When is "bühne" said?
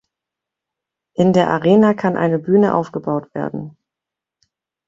2.39-2.73